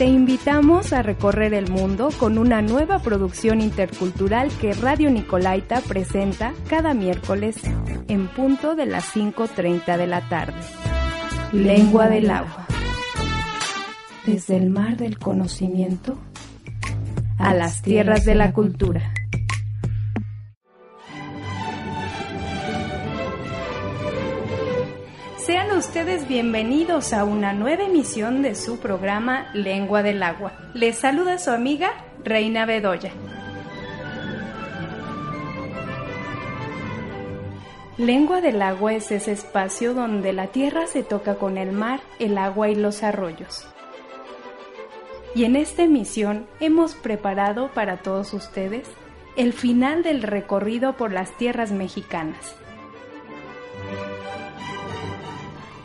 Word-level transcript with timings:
Te 0.00 0.06
invitamos 0.06 0.94
a 0.94 1.02
recorrer 1.02 1.52
el 1.52 1.70
mundo 1.70 2.08
con 2.18 2.38
una 2.38 2.62
nueva 2.62 3.00
producción 3.00 3.60
intercultural 3.60 4.48
que 4.58 4.72
Radio 4.72 5.10
Nicolaita 5.10 5.82
presenta 5.82 6.54
cada 6.70 6.94
miércoles 6.94 7.58
en 8.08 8.26
punto 8.28 8.76
de 8.76 8.86
las 8.86 9.14
5.30 9.14 9.98
de 9.98 10.06
la 10.06 10.26
tarde. 10.30 10.58
Lengua 11.52 12.08
del 12.08 12.30
agua. 12.30 12.66
Desde 14.24 14.56
el 14.56 14.70
mar 14.70 14.96
del 14.96 15.18
conocimiento 15.18 16.16
a 17.36 17.52
las 17.52 17.82
tierras 17.82 18.24
de 18.24 18.36
la 18.36 18.54
cultura. 18.54 19.12
Ustedes 25.76 26.26
bienvenidos 26.26 27.12
a 27.12 27.24
una 27.24 27.52
nueva 27.52 27.84
emisión 27.84 28.42
de 28.42 28.54
su 28.54 28.80
programa 28.80 29.50
Lengua 29.54 30.02
del 30.02 30.22
Agua. 30.22 30.52
Les 30.74 30.98
saluda 30.98 31.38
su 31.38 31.50
amiga 31.50 31.92
Reina 32.24 32.66
Bedoya. 32.66 33.12
Lengua 37.96 38.40
del 38.40 38.60
Agua 38.60 38.94
es 38.94 39.10
ese 39.12 39.32
espacio 39.32 39.94
donde 39.94 40.32
la 40.32 40.48
tierra 40.48 40.86
se 40.86 41.02
toca 41.02 41.36
con 41.36 41.56
el 41.56 41.72
mar, 41.72 42.00
el 42.18 42.36
agua 42.36 42.68
y 42.68 42.74
los 42.74 43.02
arroyos. 43.02 43.66
Y 45.34 45.44
en 45.44 45.56
esta 45.56 45.84
emisión 45.84 46.46
hemos 46.58 46.94
preparado 46.94 47.68
para 47.68 47.98
todos 47.98 48.34
ustedes 48.34 48.86
el 49.36 49.52
final 49.52 50.02
del 50.02 50.22
recorrido 50.22 50.96
por 50.96 51.12
las 51.12 51.36
tierras 51.38 51.70
mexicanas 51.70 52.56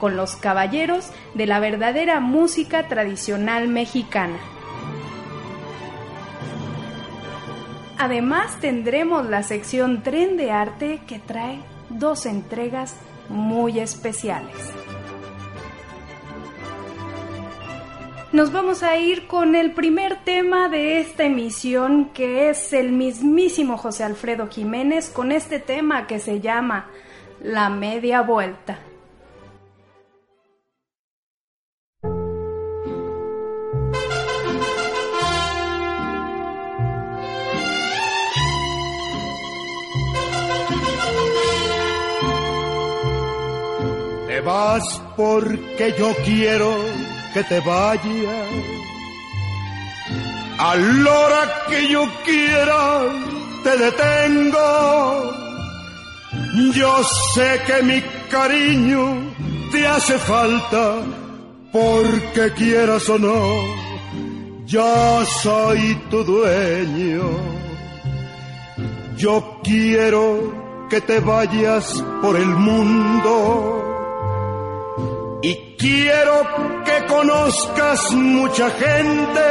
con 0.05 0.17
los 0.17 0.35
caballeros 0.35 1.09
de 1.33 1.47
la 1.47 1.59
verdadera 1.59 2.19
música 2.19 2.87
tradicional 2.87 3.67
mexicana. 3.67 4.37
Además 7.97 8.59
tendremos 8.61 9.25
la 9.25 9.41
sección 9.41 10.03
Tren 10.03 10.37
de 10.37 10.51
Arte 10.51 11.01
que 11.07 11.17
trae 11.17 11.57
dos 11.89 12.27
entregas 12.27 12.95
muy 13.29 13.79
especiales. 13.79 14.53
Nos 18.31 18.51
vamos 18.51 18.83
a 18.83 18.95
ir 18.97 19.25
con 19.25 19.55
el 19.55 19.71
primer 19.71 20.23
tema 20.23 20.69
de 20.69 20.99
esta 20.99 21.23
emisión 21.23 22.11
que 22.13 22.51
es 22.51 22.73
el 22.73 22.91
mismísimo 22.91 23.75
José 23.75 24.03
Alfredo 24.03 24.49
Jiménez 24.49 25.09
con 25.09 25.31
este 25.31 25.59
tema 25.59 26.05
que 26.05 26.19
se 26.19 26.41
llama 26.41 26.91
La 27.41 27.71
media 27.71 28.21
vuelta. 28.21 28.77
Vas 44.45 45.01
porque 45.17 45.95
yo 45.97 46.15
quiero 46.23 46.71
que 47.33 47.43
te 47.43 47.59
vayas. 47.61 48.47
A 50.57 50.75
la 50.75 51.11
hora 51.19 51.43
que 51.67 51.89
yo 51.89 52.03
quiera 52.23 53.01
te 53.63 53.77
detengo. 53.77 55.31
Yo 56.73 57.03
sé 57.33 57.61
que 57.67 57.83
mi 57.83 58.01
cariño 58.29 59.33
te 59.71 59.85
hace 59.87 60.17
falta 60.19 61.01
porque 61.73 62.53
quieras 62.55 63.09
o 63.09 63.17
no. 63.17 63.41
Yo 64.65 65.25
soy 65.43 65.95
tu 66.09 66.23
dueño. 66.23 67.27
Yo 69.17 69.59
quiero 69.63 70.87
que 70.89 71.01
te 71.01 71.19
vayas 71.19 72.03
por 72.21 72.35
el 72.35 72.47
mundo 72.47 73.94
quiero 75.77 76.83
que 76.85 77.05
conozcas 77.07 78.11
mucha 78.11 78.69
gente. 78.71 79.45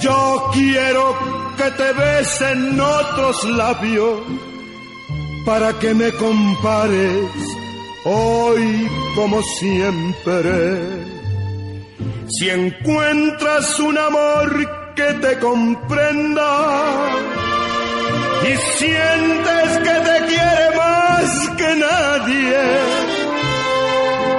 Yo 0.00 0.50
quiero 0.52 1.16
que 1.56 1.70
te 1.70 1.92
besen 1.92 2.80
otros 2.80 3.44
labios 3.44 4.20
para 5.44 5.72
que 5.78 5.94
me 5.94 6.10
compares 6.12 7.30
hoy 8.04 8.90
como 9.14 9.42
siempre. 9.42 11.02
Si 12.28 12.48
encuentras 12.50 13.78
un 13.80 13.98
amor 13.98 14.94
que 14.94 15.12
te 15.14 15.38
comprenda 15.38 16.50
y 18.42 18.78
sientes 18.78 19.78
que 19.78 19.94
te 20.08 20.26
quiere 20.26 20.76
más 20.76 21.48
que 21.56 21.76
nadie, 21.76 23.21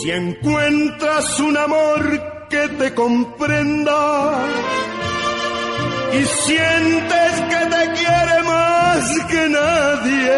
Si 0.00 0.10
encuentras 0.10 1.38
un 1.40 1.56
amor 1.58 2.48
que 2.48 2.68
te 2.68 2.94
comprenda 2.94 4.32
y 6.14 6.24
sientes 6.24 7.32
que 7.50 7.66
te 7.74 7.82
quiere 7.98 8.42
más 8.44 9.20
que 9.28 9.48
nadie, 9.50 10.36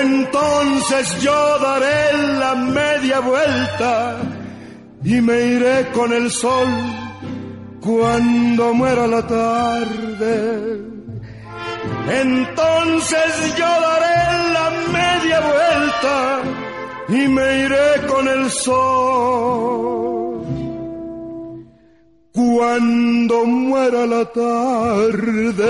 entonces 0.00 1.20
yo 1.20 1.58
daré 1.58 2.38
la 2.38 2.54
media 2.54 3.20
vuelta 3.20 4.16
y 5.04 5.20
me 5.20 5.38
iré 5.38 5.88
con 5.92 6.10
el 6.14 6.30
sol 6.30 6.68
cuando 7.80 8.72
muera 8.72 9.06
la 9.06 9.26
tarde. 9.26 10.80
Entonces 12.22 13.56
yo 13.58 13.66
daré 13.66 14.52
la 14.54 14.70
media 14.90 15.40
vuelta 15.40 16.07
y 17.08 17.28
me 17.28 17.64
iré 17.64 18.06
con 18.06 18.28
el 18.28 18.50
sol 18.50 20.44
cuando 22.32 23.46
muera 23.46 24.06
la 24.06 24.24
tarde. 24.26 25.64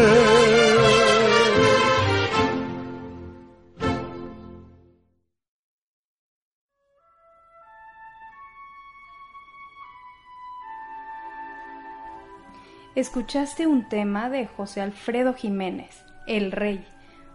Escuchaste 12.96 13.66
un 13.68 13.88
tema 13.88 14.28
de 14.28 14.48
José 14.48 14.80
Alfredo 14.80 15.32
Jiménez, 15.32 16.04
El 16.26 16.50
Rey 16.50 16.84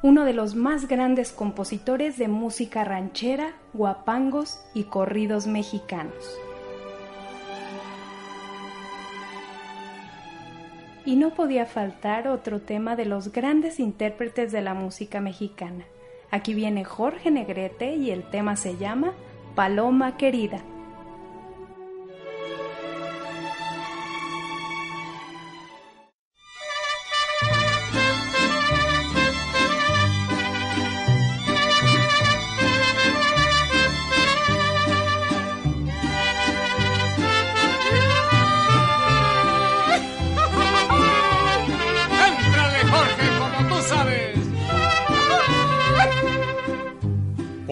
uno 0.03 0.25
de 0.25 0.33
los 0.33 0.53
más 0.53 0.89
grandes 0.89 1.31
compositores 1.31 2.17
de 2.17 2.27
música 2.27 2.83
ranchera, 2.83 3.53
guapangos 3.71 4.59
y 4.73 4.83
corridos 4.83 5.47
mexicanos. 5.47 6.37
Y 11.05 11.15
no 11.15 11.29
podía 11.29 11.65
faltar 11.65 12.27
otro 12.27 12.59
tema 12.59 12.97
de 12.97 13.05
los 13.05 13.31
grandes 13.31 13.79
intérpretes 13.79 14.51
de 14.51 14.61
la 14.61 14.73
música 14.73 15.21
mexicana. 15.21 15.85
Aquí 16.31 16.53
viene 16.53 16.83
Jorge 16.83 17.31
Negrete 17.31 17.95
y 17.95 18.11
el 18.11 18.23
tema 18.29 18.57
se 18.57 18.75
llama 18.75 19.13
Paloma 19.55 20.17
Querida. 20.17 20.61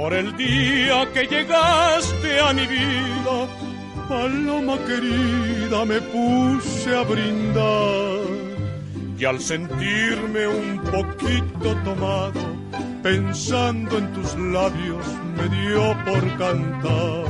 El 0.10 0.36
día 0.36 1.08
que 1.14 1.28
llegaste 1.28 2.40
a 2.40 2.54
mi 2.54 2.66
vida, 2.66 3.48
paloma 4.10 4.78
querida, 4.88 5.86
me 5.86 6.02
puse 6.02 6.96
a 6.96 7.04
brindar. 7.04 8.20
Y 9.18 9.26
al 9.26 9.40
sentirme 9.40 10.48
un 10.48 10.80
poquito 10.80 11.76
tomado, 11.86 12.42
pensando 13.04 14.00
en 14.00 14.12
tus 14.14 14.36
labios, 14.36 15.06
me 15.38 15.48
dio 15.56 15.96
por 16.04 16.38
cantar. 16.38 17.26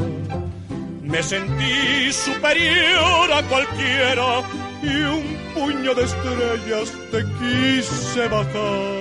Me 1.02 1.22
sentí 1.22 2.14
superior 2.14 3.34
a 3.34 3.44
cualquiera 3.50 4.42
y 4.82 5.04
un 5.18 5.24
puño 5.54 5.94
de 5.94 6.04
estrellas 6.06 6.94
te 7.12 7.26
quise 7.38 8.28
bajar 8.30 9.01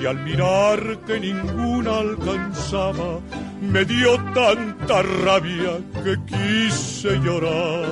y 0.00 0.06
al 0.06 0.18
mirar 0.20 0.98
que 1.06 1.18
ninguna 1.18 1.98
alcanzaba, 1.98 3.20
me 3.60 3.84
dio 3.84 4.16
tanta 4.32 5.02
rabia 5.02 5.78
que 6.04 6.16
quise 6.26 7.18
llorar. 7.18 7.86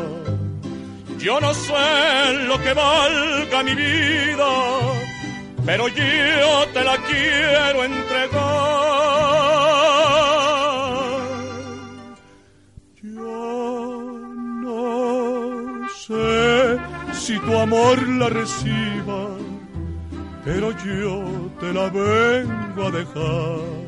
Yo 1.18 1.40
no 1.40 1.52
sé 1.52 2.44
lo 2.46 2.60
que 2.62 2.72
valga 2.72 3.62
mi 3.64 3.74
vida, 3.74 4.46
pero 5.64 5.88
yo 5.88 6.66
te 6.72 6.84
la 6.84 6.96
quiero 6.98 7.84
entregar. 7.84 8.36
Yo 13.02 14.20
no 14.62 15.88
sé 15.88 16.78
si 17.12 17.38
tu 17.40 17.58
amor 17.58 18.08
la 18.08 18.28
reciba 18.28 19.35
pero 20.46 20.70
yo 20.70 21.50
te 21.58 21.72
la 21.72 21.88
vengo 21.90 22.87
a 22.87 22.90
dejar. 22.93 23.87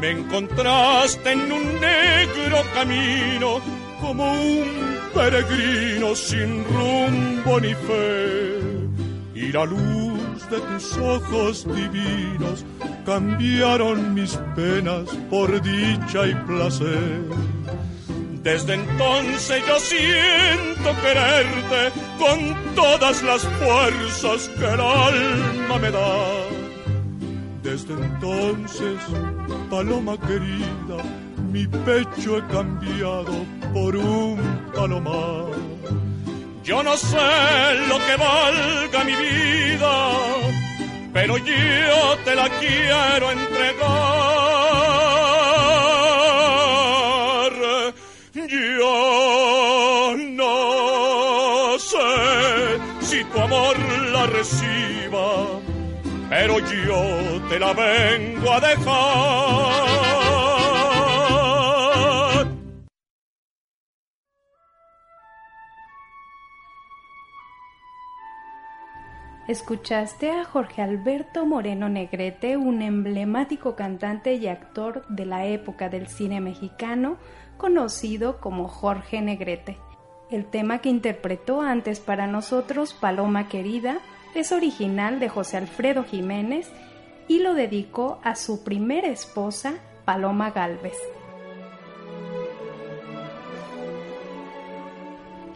Me 0.00 0.10
encontraste 0.10 1.32
en 1.32 1.52
un 1.52 1.80
negro 1.80 2.62
camino 2.74 3.60
como 4.00 4.32
un 4.32 4.91
peregrino 5.14 6.14
sin 6.14 6.64
rumbo 6.64 7.60
ni 7.60 7.74
fe. 7.74 8.58
Y 9.34 9.52
la 9.52 9.64
luz 9.64 10.50
de 10.50 10.60
tus 10.60 10.96
ojos 10.98 11.66
divinos 11.66 12.64
cambiaron 13.04 14.14
mis 14.14 14.36
penas 14.54 15.08
por 15.30 15.60
dicha 15.60 16.26
y 16.26 16.34
placer. 16.46 17.24
Desde 18.42 18.74
entonces 18.74 19.62
yo 19.66 19.78
siento 19.78 20.90
quererte 21.00 21.92
con 22.18 22.74
todas 22.74 23.22
las 23.22 23.42
fuerzas 23.42 24.48
que 24.58 24.64
el 24.64 24.80
alma 24.80 25.78
me 25.80 25.90
da. 25.90 26.52
Desde 27.62 27.94
entonces, 27.94 28.98
paloma 29.70 30.18
querida, 30.18 30.98
mi 31.52 31.66
pecho 31.66 32.38
he 32.38 32.42
cambiado 32.46 33.44
por 33.74 33.94
un 33.94 34.38
palomar. 34.74 35.52
Yo 36.64 36.82
no 36.82 36.96
sé 36.96 37.18
lo 37.88 37.98
que 38.06 38.16
valga 38.16 39.04
mi 39.04 39.14
vida, 39.14 39.94
pero 41.12 41.36
yo 41.36 42.16
te 42.24 42.34
la 42.34 42.48
quiero 42.60 43.30
entregar. 43.30 44.52
Yo 48.34 50.14
no 50.40 51.78
sé 51.78 52.78
si 53.02 53.24
tu 53.24 53.40
amor 53.40 53.76
la 54.10 54.26
reciba, 54.26 55.26
pero 56.30 56.58
yo 56.60 57.02
te 57.50 57.58
la 57.58 57.72
vengo 57.74 58.52
a 58.52 58.60
dejar. 58.60 60.31
Escuchaste 69.52 70.30
a 70.30 70.46
Jorge 70.46 70.80
Alberto 70.80 71.44
Moreno 71.44 71.90
Negrete, 71.90 72.56
un 72.56 72.80
emblemático 72.80 73.76
cantante 73.76 74.32
y 74.32 74.46
actor 74.46 75.04
de 75.08 75.26
la 75.26 75.44
época 75.44 75.90
del 75.90 76.08
cine 76.08 76.40
mexicano, 76.40 77.18
conocido 77.58 78.40
como 78.40 78.66
Jorge 78.66 79.20
Negrete. 79.20 79.76
El 80.30 80.46
tema 80.46 80.78
que 80.78 80.88
interpretó 80.88 81.60
antes 81.60 82.00
para 82.00 82.26
nosotros, 82.26 82.94
Paloma 82.94 83.48
Querida, 83.48 83.98
es 84.34 84.52
original 84.52 85.20
de 85.20 85.28
José 85.28 85.58
Alfredo 85.58 86.04
Jiménez 86.04 86.72
y 87.28 87.40
lo 87.40 87.52
dedicó 87.52 88.20
a 88.24 88.36
su 88.36 88.64
primera 88.64 89.08
esposa, 89.08 89.74
Paloma 90.06 90.52
Galvez. 90.52 90.96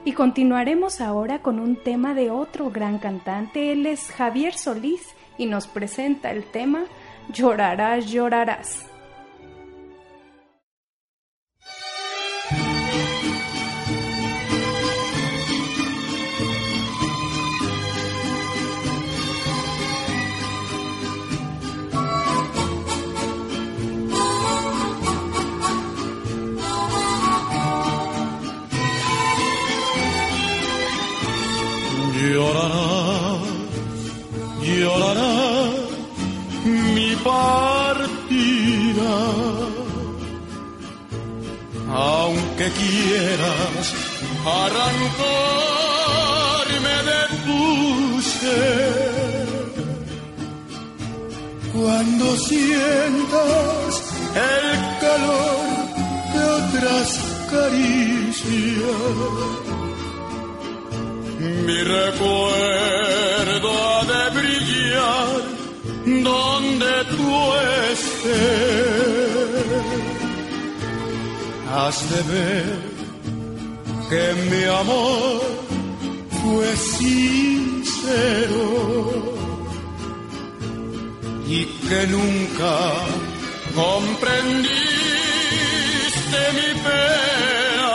Y 0.06 0.12
continuaremos 0.12 1.00
ahora 1.00 1.40
con 1.40 1.58
un 1.58 1.74
tema 1.74 2.14
de 2.14 2.30
otro 2.30 2.70
gran 2.70 3.00
cantante, 3.00 3.72
él 3.72 3.86
es 3.86 4.12
Javier 4.12 4.54
Solís 4.54 5.16
y 5.36 5.46
nos 5.46 5.66
presenta 5.66 6.30
el 6.30 6.44
tema 6.44 6.84
Llorarás, 7.32 8.06
llorarás. 8.06 8.86
Arrancarme 44.46 46.96
de 47.10 47.22
tu 47.46 47.64
ser, 48.22 49.66
cuando 51.74 52.26
sientas 52.36 53.90
el 54.34 54.66
calor 55.00 55.66
de 56.34 56.42
otras 56.60 57.08
caricias 57.50 59.26
mi 61.38 61.78
recuerdo 61.82 63.68
ha 63.88 64.00
de 64.04 64.24
brillar 64.38 65.40
donde 66.22 66.92
tú 67.10 67.28
estés. 67.92 69.16
Has 71.74 71.98
de 72.10 72.20
ver 72.32 72.96
que 74.08 74.34
mi 74.50 74.64
amor 74.64 75.40
fue 76.42 76.76
sincero 76.76 78.66
y 81.48 81.64
que 81.64 82.06
nunca 82.06 82.74
comprendiste 83.74 84.70
mi 86.58 86.70
pena. 86.86 87.94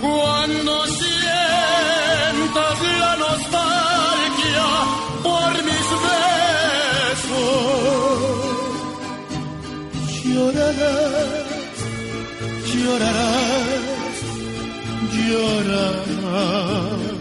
Cuando 0.00 0.72
sientas 0.86 2.76
la 3.00 3.12
nostalgia 3.16 4.68
por 5.22 5.52
mis 5.68 5.88
besos, 6.06 7.38
llorarás, 10.24 11.37
llorarás, 12.88 14.16
llorarás. 15.28 17.17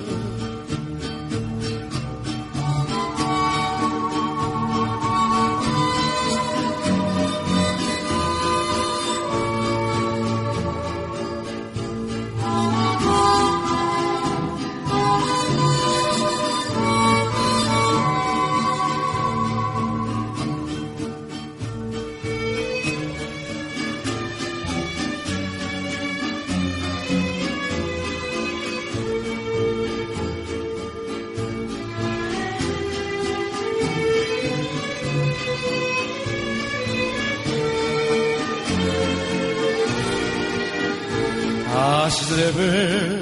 De 42.26 42.52
ver 42.52 43.22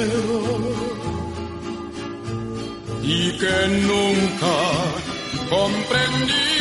Y 3.03 3.39
que 3.39 3.69
nunca 3.89 4.57
comprendiste 5.49 6.58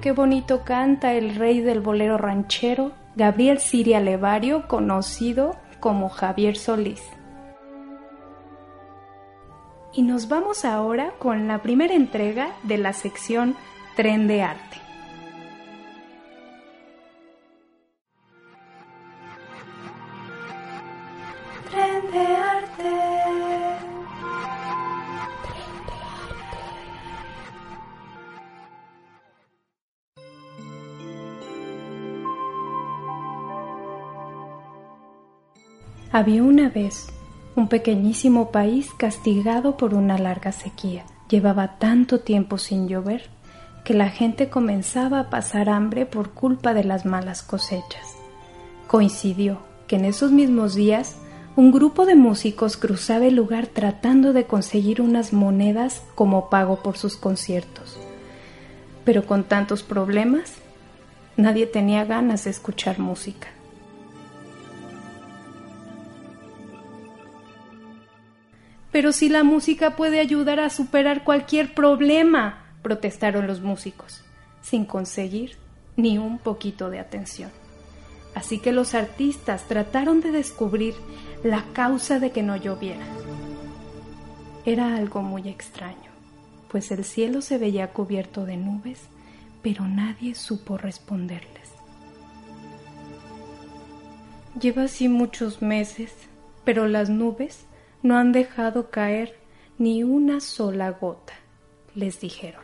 qué 0.00 0.12
bonito 0.12 0.64
canta 0.64 1.12
el 1.12 1.36
rey 1.36 1.60
del 1.60 1.80
bolero 1.80 2.16
ranchero, 2.16 2.92
Gabriel 3.16 3.58
Siria 3.58 4.00
Levario, 4.00 4.66
conocido 4.66 5.56
como 5.78 6.08
Javier 6.08 6.56
Solís. 6.56 7.02
Y 9.92 10.02
nos 10.02 10.28
vamos 10.28 10.64
ahora 10.64 11.12
con 11.18 11.48
la 11.48 11.62
primera 11.62 11.94
entrega 11.94 12.52
de 12.62 12.78
la 12.78 12.92
sección 12.92 13.56
Tren 13.96 14.28
de 14.28 14.42
Arte. 14.42 14.89
Había 36.12 36.42
una 36.42 36.68
vez 36.68 37.06
un 37.54 37.68
pequeñísimo 37.68 38.50
país 38.50 38.90
castigado 38.96 39.76
por 39.76 39.94
una 39.94 40.18
larga 40.18 40.50
sequía. 40.50 41.04
Llevaba 41.28 41.78
tanto 41.78 42.18
tiempo 42.18 42.58
sin 42.58 42.88
llover 42.88 43.30
que 43.84 43.94
la 43.94 44.08
gente 44.08 44.48
comenzaba 44.48 45.20
a 45.20 45.30
pasar 45.30 45.68
hambre 45.68 46.06
por 46.06 46.30
culpa 46.30 46.74
de 46.74 46.82
las 46.82 47.06
malas 47.06 47.42
cosechas. 47.42 48.16
Coincidió 48.88 49.60
que 49.86 49.96
en 49.96 50.04
esos 50.04 50.32
mismos 50.32 50.74
días 50.74 51.16
un 51.54 51.70
grupo 51.70 52.04
de 52.06 52.16
músicos 52.16 52.76
cruzaba 52.76 53.26
el 53.26 53.36
lugar 53.36 53.68
tratando 53.68 54.32
de 54.32 54.46
conseguir 54.46 55.00
unas 55.00 55.32
monedas 55.32 56.02
como 56.16 56.50
pago 56.50 56.82
por 56.82 56.98
sus 56.98 57.16
conciertos. 57.16 58.00
Pero 59.04 59.26
con 59.26 59.44
tantos 59.44 59.84
problemas, 59.84 60.54
nadie 61.36 61.66
tenía 61.66 62.04
ganas 62.04 62.44
de 62.44 62.50
escuchar 62.50 62.98
música. 62.98 63.46
Pero 68.92 69.12
si 69.12 69.28
la 69.28 69.44
música 69.44 69.96
puede 69.96 70.20
ayudar 70.20 70.60
a 70.60 70.70
superar 70.70 71.24
cualquier 71.24 71.74
problema, 71.74 72.64
protestaron 72.82 73.46
los 73.46 73.60
músicos, 73.60 74.22
sin 74.62 74.84
conseguir 74.84 75.56
ni 75.96 76.18
un 76.18 76.38
poquito 76.38 76.90
de 76.90 76.98
atención. 76.98 77.50
Así 78.34 78.58
que 78.58 78.72
los 78.72 78.94
artistas 78.94 79.64
trataron 79.68 80.20
de 80.20 80.32
descubrir 80.32 80.94
la 81.42 81.64
causa 81.72 82.18
de 82.18 82.30
que 82.30 82.42
no 82.42 82.56
lloviera. 82.56 83.06
Era 84.64 84.96
algo 84.96 85.22
muy 85.22 85.48
extraño, 85.48 86.10
pues 86.68 86.90
el 86.90 87.04
cielo 87.04 87.42
se 87.42 87.58
veía 87.58 87.92
cubierto 87.92 88.44
de 88.44 88.56
nubes, 88.56 89.00
pero 89.62 89.86
nadie 89.86 90.34
supo 90.34 90.78
responderles. 90.78 91.70
Lleva 94.60 94.84
así 94.84 95.08
muchos 95.08 95.62
meses, 95.62 96.12
pero 96.64 96.86
las 96.88 97.08
nubes 97.08 97.64
no 98.02 98.16
han 98.16 98.32
dejado 98.32 98.90
caer 98.90 99.38
ni 99.78 100.02
una 100.02 100.40
sola 100.40 100.90
gota, 100.90 101.34
les 101.94 102.20
dijeron. 102.20 102.62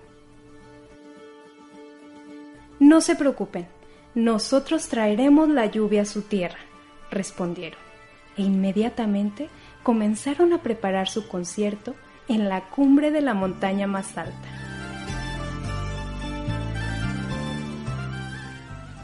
No 2.78 3.00
se 3.00 3.16
preocupen, 3.16 3.66
nosotros 4.14 4.88
traeremos 4.88 5.48
la 5.48 5.66
lluvia 5.66 6.02
a 6.02 6.06
su 6.06 6.22
tierra, 6.22 6.58
respondieron, 7.10 7.80
e 8.36 8.42
inmediatamente 8.42 9.48
comenzaron 9.82 10.52
a 10.52 10.62
preparar 10.62 11.08
su 11.08 11.26
concierto 11.28 11.94
en 12.28 12.48
la 12.48 12.68
cumbre 12.68 13.10
de 13.10 13.20
la 13.20 13.34
montaña 13.34 13.86
más 13.86 14.18
alta. 14.18 14.48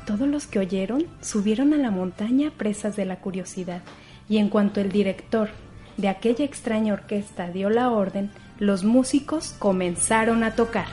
Todos 0.07 0.29
los 0.29 0.47
que 0.47 0.59
oyeron 0.59 1.07
subieron 1.21 1.73
a 1.73 1.79
la 1.79 1.91
montaña 1.91 2.51
presas 2.51 2.97
de 2.97 3.07
la 3.07 3.21
curiosidad, 3.21 3.83
y 4.29 4.39
en 4.39 4.49
cuanto 4.49 4.81
el 4.81 4.91
director 4.91 5.51
de 6.02 6.09
aquella 6.09 6.44
extraña 6.44 6.94
orquesta 6.94 7.49
dio 7.49 7.71
la 7.71 7.90
orden, 7.90 8.28
los 8.59 8.82
músicos 8.82 9.54
comenzaron 9.56 10.42
a 10.42 10.56
tocar. 10.56 10.87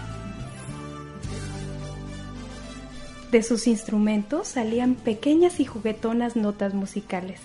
De 3.32 3.42
sus 3.42 3.66
instrumentos 3.66 4.50
salían 4.50 4.94
pequeñas 4.94 5.60
y 5.60 5.66
juguetonas 5.66 6.36
notas 6.36 6.76
musicales, 6.76 7.42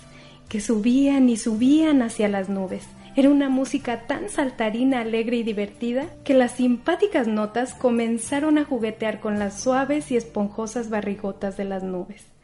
que 0.47 0.61
subían 0.61 1.27
y 1.27 1.37
subían 1.37 2.03
hacia 2.03 2.27
las 2.27 2.49
nubes. 2.49 2.85
Era 3.15 3.31
una 3.31 3.49
música 3.49 4.05
tan 4.05 4.29
saltarina, 4.29 5.01
alegre 5.01 5.37
y 5.37 5.43
divertida 5.43 6.05
que 6.23 6.35
las 6.35 6.51
simpáticas 6.51 7.27
notas 7.27 7.73
comenzaron 7.73 8.59
a 8.59 8.65
juguetear 8.65 9.19
con 9.19 9.39
las 9.39 9.59
suaves 9.59 10.11
y 10.11 10.17
esponjosas 10.17 10.91
barrigotas 10.91 11.57
de 11.57 11.65
las 11.65 11.81
nubes 11.81 12.34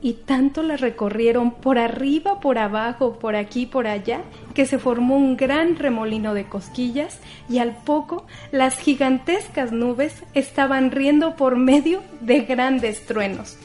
y 0.00 0.12
tanto 0.14 0.62
la 0.62 0.76
recorrieron 0.76 1.50
por 1.50 1.78
arriba, 1.78 2.40
por 2.40 2.58
abajo, 2.58 3.18
por 3.18 3.34
aquí, 3.34 3.66
por 3.66 3.86
allá, 3.86 4.22
que 4.54 4.66
se 4.66 4.78
formó 4.78 5.16
un 5.16 5.36
gran 5.36 5.76
remolino 5.76 6.34
de 6.34 6.44
cosquillas 6.44 7.18
y 7.48 7.58
al 7.58 7.76
poco 7.84 8.26
las 8.52 8.78
gigantescas 8.78 9.72
nubes 9.72 10.22
estaban 10.34 10.90
riendo 10.90 11.36
por 11.36 11.56
medio 11.56 12.02
de 12.20 12.40
grandes 12.40 13.06
truenos. 13.06 13.58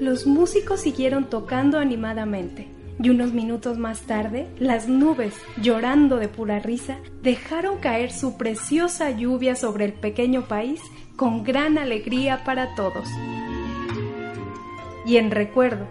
Los 0.00 0.26
músicos 0.26 0.80
siguieron 0.80 1.28
tocando 1.28 1.78
animadamente 1.78 2.77
y 3.00 3.10
unos 3.10 3.32
minutos 3.32 3.78
más 3.78 4.02
tarde, 4.02 4.48
las 4.58 4.88
nubes, 4.88 5.34
llorando 5.60 6.16
de 6.16 6.28
pura 6.28 6.58
risa, 6.58 6.98
dejaron 7.22 7.78
caer 7.78 8.10
su 8.10 8.36
preciosa 8.36 9.10
lluvia 9.10 9.54
sobre 9.54 9.84
el 9.84 9.92
pequeño 9.92 10.42
país 10.48 10.80
con 11.16 11.44
gran 11.44 11.78
alegría 11.78 12.44
para 12.44 12.74
todos. 12.74 13.08
Y 15.06 15.16
en 15.16 15.30
recuerdo 15.30 15.86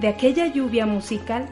de 0.00 0.08
aquella 0.08 0.46
lluvia 0.46 0.86
musical, 0.86 1.46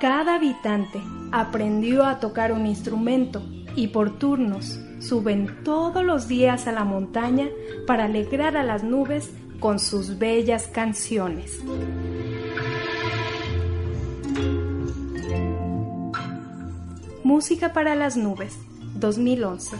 cada 0.00 0.34
habitante 0.34 1.00
aprendió 1.30 2.04
a 2.04 2.18
tocar 2.18 2.52
un 2.52 2.66
instrumento 2.66 3.42
y 3.76 3.88
por 3.88 4.18
turnos 4.18 4.80
suben 4.98 5.62
todos 5.64 6.04
los 6.04 6.28
días 6.28 6.66
a 6.66 6.72
la 6.72 6.84
montaña 6.84 7.48
para 7.86 8.04
alegrar 8.04 8.56
a 8.56 8.62
las 8.62 8.82
nubes 8.82 9.32
con 9.60 9.78
sus 9.78 10.18
bellas 10.18 10.66
canciones. 10.66 11.60
Música 17.34 17.72
para 17.72 17.94
las 17.94 18.18
nubes, 18.18 18.58
2011. 18.96 19.78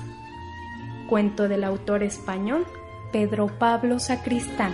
Cuento 1.06 1.48
del 1.48 1.64
autor 1.64 2.02
español 2.02 2.64
Pedro 3.12 3.58
Pablo 3.58 3.98
Sacristán. 3.98 4.72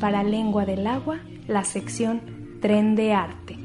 Para 0.00 0.24
Lengua 0.24 0.66
del 0.66 0.84
Agua, 0.88 1.20
la 1.46 1.62
sección 1.62 2.58
Tren 2.60 2.96
de 2.96 3.12
Arte. 3.12 3.63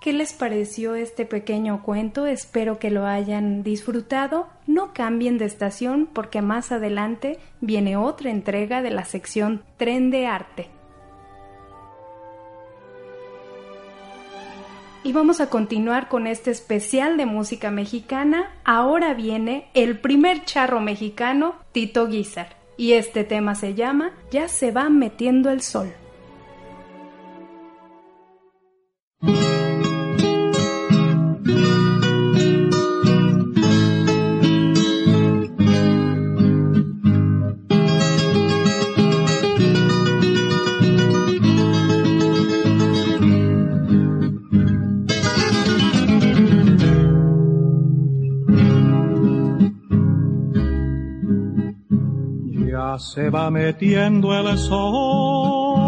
¿Qué 0.00 0.14
les 0.14 0.32
pareció 0.32 0.94
este 0.94 1.26
pequeño 1.26 1.82
cuento? 1.82 2.24
Espero 2.24 2.78
que 2.78 2.90
lo 2.90 3.04
hayan 3.04 3.62
disfrutado. 3.62 4.48
No 4.66 4.94
cambien 4.94 5.36
de 5.36 5.44
estación 5.44 6.08
porque 6.10 6.40
más 6.40 6.72
adelante 6.72 7.38
viene 7.60 7.98
otra 7.98 8.30
entrega 8.30 8.80
de 8.80 8.90
la 8.90 9.04
sección 9.04 9.62
Tren 9.76 10.10
de 10.10 10.26
Arte. 10.26 10.70
Y 15.04 15.12
vamos 15.12 15.42
a 15.42 15.50
continuar 15.50 16.08
con 16.08 16.26
este 16.26 16.50
especial 16.50 17.18
de 17.18 17.26
música 17.26 17.70
mexicana. 17.70 18.54
Ahora 18.64 19.12
viene 19.12 19.68
el 19.74 19.98
primer 19.98 20.46
charro 20.46 20.80
mexicano, 20.80 21.56
Tito 21.72 22.06
Guizar. 22.06 22.56
Y 22.78 22.92
este 22.92 23.24
tema 23.24 23.54
se 23.54 23.74
llama 23.74 24.12
Ya 24.30 24.48
se 24.48 24.72
va 24.72 24.88
metiendo 24.88 25.50
el 25.50 25.60
sol. 25.60 25.92
Se 53.12 53.28
va 53.28 53.50
metiendo 53.50 54.32
el 54.32 54.56
sol. 54.56 55.80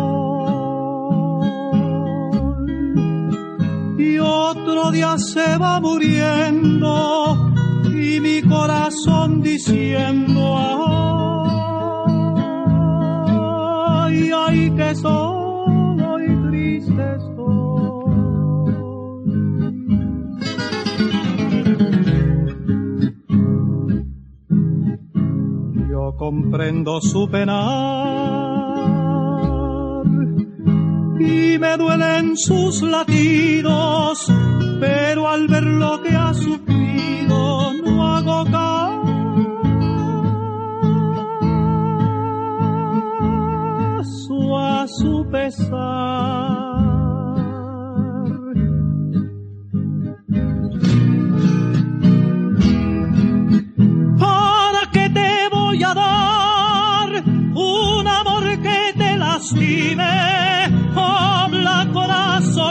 Y 3.97 4.19
otro 4.19 4.91
día 4.91 5.17
se 5.19 5.57
va 5.57 5.79
muriendo 5.79 7.53
y 7.85 8.19
mi 8.19 8.43
corazón 8.43 9.41
diciendo 9.41 10.59
ay, 14.03 14.31
ay 14.35 14.71
que 14.73 14.95
comprendo 26.23 27.01
su 27.01 27.29
penar 27.29 27.59
y 31.19 31.59
me 31.59 31.77
duelen 31.77 32.37
sus 32.37 32.81
latidos, 32.83 34.33
pero 34.79 35.29
al 35.29 35.49
ver 35.49 35.65
lo 35.65 36.01
que 36.01 36.15
ha 36.15 36.33
sufrido 36.33 37.73
no 37.85 38.07
hago 38.07 38.45
caso 43.99 44.59
a 44.61 44.87
su 44.87 45.27
pesar. 45.29 46.62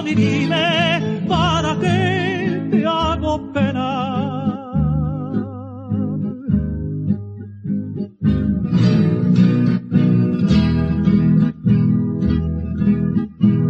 Corazón 0.02 0.08
y 0.08 0.16
dime 0.16 1.26
para 1.28 1.78
qué 1.80 2.68
te 2.72 2.86
hago 2.86 3.52
pena. 3.54 4.18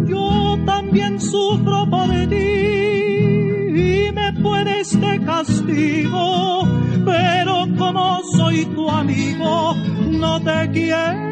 Yo 0.08 0.58
también 0.66 1.20
sufro 1.20 1.90
por 1.90 2.10
ti 2.30 2.36
y 3.76 4.12
me 4.14 4.34
puedes 4.42 5.00
de 5.00 5.20
castigo, 5.26 6.68
pero 7.06 7.68
como 7.78 8.22
soy 8.36 8.66
tu 8.66 8.90
amigo, 8.90 9.76
no 10.12 10.40
te 10.42 10.70
quiero 10.72 11.31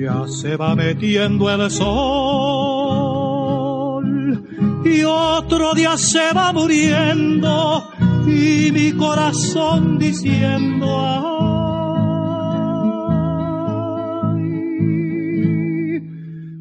Ya 0.00 0.26
se 0.26 0.56
va 0.56 0.74
metiendo 0.74 1.50
el 1.50 1.70
sol 1.70 1.82
y 4.86 5.02
otro 5.04 5.74
día 5.74 5.98
se 5.98 6.32
va 6.32 6.52
muriendo 6.54 7.84
y 8.26 8.72
mi 8.72 8.92
corazón 8.92 9.98
diciendo 9.98 10.86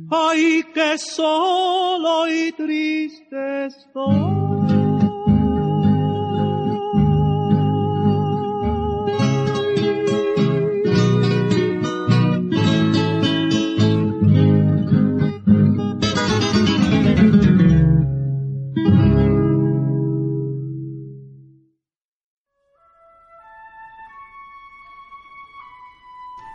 ay 0.09 0.63
que 0.73 0.97
solo 0.97 1.50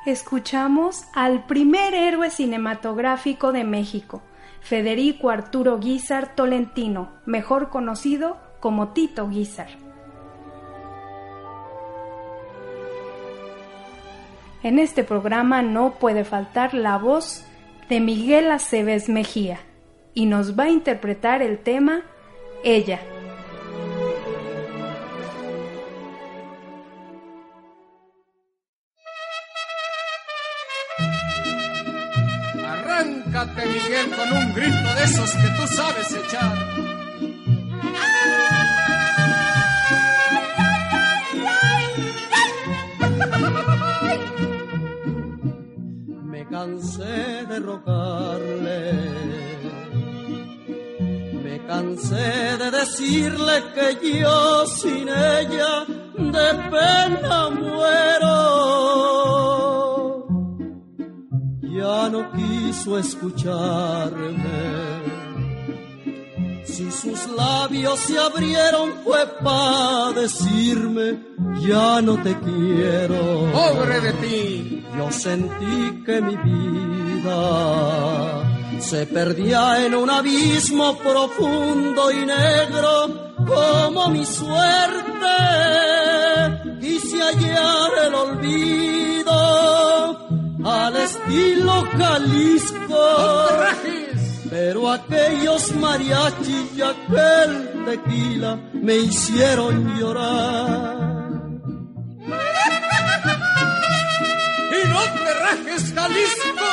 escuchamos 0.07 1.05
al 1.13 1.45
primer 1.47 1.95
héroe 1.95 2.31
cinematográfico 2.31 3.53
de 3.53 3.65
México, 3.65 4.23
Federico 4.69 5.31
Arturo 5.31 5.79
Guizar 5.79 6.35
Tolentino, 6.35 7.13
mejor 7.25 7.69
conocido 7.69 8.37
como 8.59 8.89
Tito 8.89 9.29
Guizar. 9.29 9.69
En 14.65 14.81
este 14.81 15.05
programa 15.05 15.63
no 15.63 15.93
puede 16.01 16.25
faltar 16.25 16.75
la 16.75 16.99
voz 16.99 17.47
de 17.89 18.01
Miguel 18.01 18.51
Aceves 18.51 19.09
Mejía 19.09 19.61
y 20.15 20.27
nos 20.27 20.59
va 20.59 20.65
a 20.65 20.71
interpretar 20.71 21.43
el 21.43 21.59
tema 21.59 22.03
Ella. 22.65 22.99
Labios 67.97 68.01
se 68.01 68.19
abrieron 68.19 68.93
fue 69.05 69.27
para 69.43 70.13
decirme, 70.13 71.19
ya 71.61 72.01
no 72.03 72.17
te 72.23 72.37
quiero. 72.39 73.51
Pobre 73.53 74.01
de 74.01 74.13
ti. 74.15 74.85
Yo 74.97 75.11
sentí 75.11 76.03
que 76.05 76.21
mi 76.21 76.37
vida 76.37 77.33
se 78.81 79.07
perdía 79.07 79.85
en 79.87 79.95
un 79.95 80.11
abismo 80.11 80.97
profundo 80.99 82.11
y 82.11 82.27
negro 82.27 83.35
como 83.47 84.09
mi 84.09 84.25
suerte. 84.25 85.05
Quise 86.81 87.21
hallar 87.21 87.91
el 88.07 88.15
olvido 88.15 89.33
al 90.65 90.97
estilo 90.97 91.87
Jalisco 91.97 93.47
pero 94.51 94.91
aquellos 94.91 95.75
mariachis 95.77 96.77
y 96.77 96.83
aquel 96.83 97.76
tequila 97.87 98.53
me 98.73 98.97
hicieron 98.97 99.75
llorar. 99.97 100.97
¡Y 104.77 104.81
no 104.93 105.03
te 105.25 105.31
rajes, 105.45 105.83
Jalisco! 105.95 106.73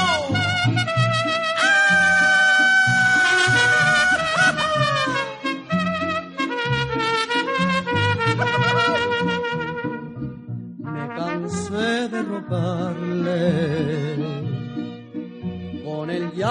Me 10.93 11.03
cansé 11.15 11.89
de 12.13 12.19
rogarle 12.23 13.92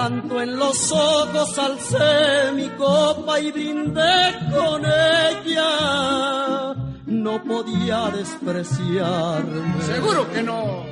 llanto 0.03 0.41
en 0.41 0.57
los 0.57 0.91
ojos 0.91 1.57
alcé 1.57 2.51
mi 2.53 2.67
copa 2.69 3.39
y 3.39 3.51
brindé 3.51 4.35
con 4.53 4.83
ella. 4.85 6.75
No 7.05 7.43
podía 7.43 8.09
despreciarme. 8.09 9.81
Seguro 9.81 10.29
que 10.31 10.43
no. 10.43 10.83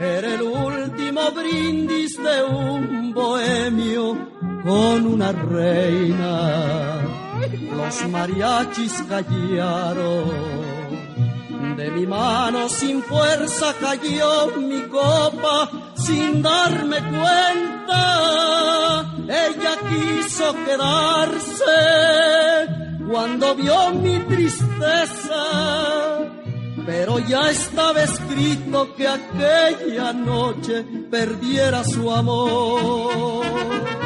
Era 0.00 0.34
el 0.34 0.42
último 0.42 1.30
brindis 1.30 2.16
de 2.16 2.42
un 2.42 3.12
bohemio 3.14 4.16
con 4.64 5.06
una 5.06 5.30
reina. 5.32 7.02
Los 7.76 8.08
mariachis 8.08 9.04
callaron. 9.08 10.81
De 11.76 11.90
mi 11.90 12.06
mano 12.06 12.68
sin 12.68 13.02
fuerza 13.02 13.74
cayó 13.80 14.52
mi 14.58 14.82
copa 14.82 15.70
sin 15.94 16.42
darme 16.42 16.98
cuenta. 16.98 18.02
Ella 19.26 19.76
quiso 19.88 20.54
quedarse 20.66 21.78
cuando 23.10 23.54
vio 23.54 23.90
mi 23.90 24.18
tristeza. 24.20 25.42
Pero 26.84 27.18
ya 27.20 27.50
estaba 27.50 28.02
escrito 28.02 28.94
que 28.94 29.08
aquella 29.08 30.12
noche 30.12 30.84
perdiera 31.10 31.84
su 31.84 32.10
amor. 32.10 34.01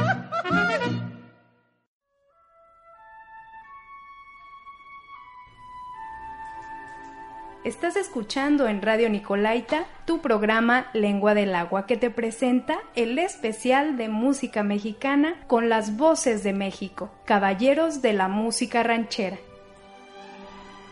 Estás 7.67 7.97
escuchando 7.97 8.69
en 8.69 8.81
Radio 8.81 9.11
Nicolaita 9.11 9.87
tu 10.05 10.21
programa 10.21 10.87
Lengua 10.93 11.35
del 11.35 11.53
Agua 11.53 11.85
que 11.85 11.97
te 11.97 12.11
presenta 12.11 12.79
el 12.95 13.19
especial 13.19 13.97
de 13.97 14.09
música 14.09 14.63
mexicana 14.63 15.35
con 15.49 15.69
las 15.69 15.97
voces 15.97 16.45
de 16.45 16.53
México, 16.53 17.11
caballeros 17.25 18.03
de 18.03 18.13
la 18.13 18.29
música 18.29 18.85
ranchera. 18.85 19.39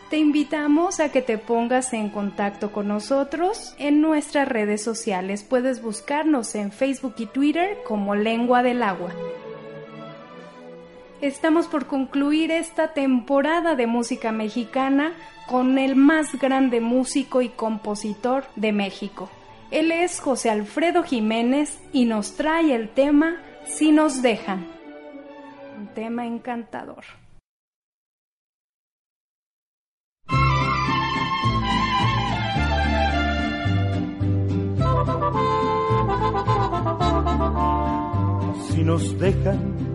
Te 0.09 0.17
invitamos 0.17 0.99
a 0.99 1.13
que 1.13 1.21
te 1.21 1.37
pongas 1.37 1.93
en 1.93 2.09
contacto 2.09 2.73
con 2.73 2.89
nosotros 2.89 3.73
en 3.77 4.01
nuestras 4.01 4.45
redes 4.45 4.83
sociales. 4.83 5.45
Puedes 5.45 5.81
buscarnos 5.81 6.55
en 6.55 6.73
Facebook 6.73 7.15
y 7.19 7.27
Twitter 7.27 7.77
como 7.87 8.15
Lengua 8.15 8.63
del 8.63 8.83
Agua. 8.83 9.13
Estamos 11.21 11.67
por 11.67 11.87
concluir 11.87 12.51
esta 12.51 12.93
temporada 12.93 13.75
de 13.75 13.87
música 13.87 14.33
mexicana 14.33 15.13
con 15.47 15.77
el 15.77 15.95
más 15.95 16.37
grande 16.39 16.81
músico 16.81 17.41
y 17.41 17.49
compositor 17.49 18.43
de 18.57 18.73
México. 18.73 19.29
Él 19.71 19.91
es 19.91 20.19
José 20.19 20.49
Alfredo 20.49 21.03
Jiménez 21.03 21.79
y 21.93 22.05
nos 22.05 22.35
trae 22.35 22.75
el 22.75 22.89
tema 22.89 23.37
Si 23.65 23.91
nos 23.91 24.21
dejan. 24.21 24.67
Un 25.77 25.87
tema 25.93 26.25
encantador. 26.27 27.05
Si 38.69 38.83
nos 38.83 39.17
dejan, 39.17 39.94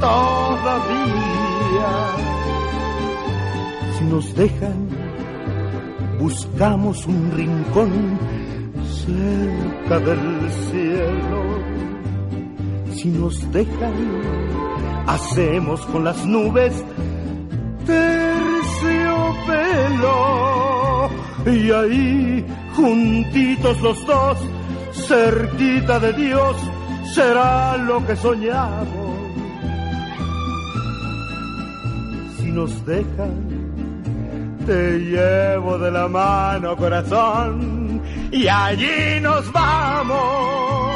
todavía 0.00 1.54
si 3.98 4.04
nos 4.04 4.34
dejan, 4.34 4.88
buscamos 6.18 7.06
un 7.06 7.30
rincón 7.32 8.18
cerca 9.06 9.98
del 10.00 10.50
cielo. 10.70 11.42
Si 12.94 13.08
nos 13.08 13.52
dejan, 13.52 13.94
hacemos 15.06 15.80
con 15.86 16.04
las 16.04 16.24
nubes 16.26 16.84
terciopelo. 17.86 18.60
Y 21.46 21.70
ahí, 21.70 22.44
juntitos 22.74 23.80
los 23.80 24.06
dos, 24.06 24.38
cerquita 24.92 26.00
de 26.00 26.12
Dios, 26.14 26.56
será 27.14 27.76
lo 27.76 28.04
que 28.06 28.16
soñamos. 28.16 29.03
Nos 32.54 32.86
dejan, 32.86 33.36
te 34.64 34.98
llevo 34.98 35.76
de 35.76 35.90
la 35.90 36.06
mano, 36.06 36.76
corazón, 36.76 38.00
y 38.30 38.46
allí 38.46 39.20
nos 39.20 39.52
vamos. 39.52 40.94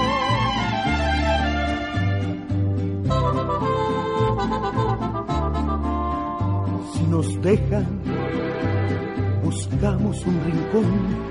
Si 6.95 7.03
nos 7.05 7.43
dejan, 7.43 7.87
buscamos 9.43 10.25
un 10.27 10.41
rincón 10.45 11.29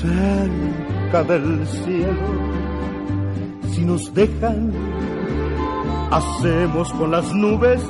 cerca 0.00 1.22
del 1.24 1.66
cielo. 1.66 2.64
Si 3.72 3.84
nos 3.84 4.14
dejan, 4.14 4.72
hacemos 6.10 6.90
con 6.94 7.10
las 7.10 7.34
nubes 7.34 7.82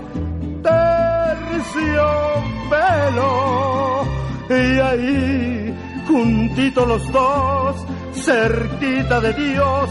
y 4.49 4.79
ahí 4.79 5.75
juntitos 6.07 6.87
los 6.87 7.13
dos 7.13 7.77
cerquita 8.15 9.21
de 9.21 9.33
Dios 9.33 9.91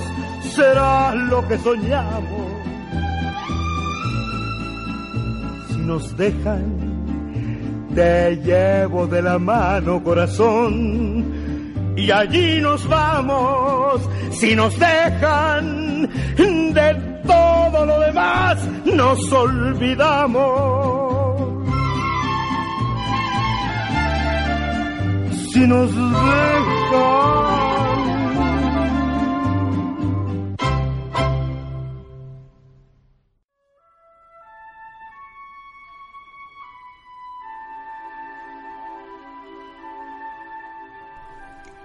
será 0.56 1.14
lo 1.16 1.48
que 1.48 1.58
soñamos 1.58 2.52
si 5.70 5.78
nos 5.78 6.18
dejan 6.18 6.94
te 7.94 8.38
llevo 8.38 9.08
de 9.08 9.22
la 9.22 9.38
mano 9.38 10.04
corazón 10.04 11.44
y 11.96 12.10
allí 12.10 12.60
nos 12.60 12.88
vamos. 12.88 14.02
Si 14.32 14.56
nos 14.56 14.78
dejan 14.80 16.10
de 16.38 17.22
todo 17.26 17.86
lo 17.86 18.00
demás, 18.00 18.58
nos 18.86 19.32
olvidamos. 19.32 21.03
Si 25.54 25.68
nos 25.68 25.96
dejan. 25.96 26.64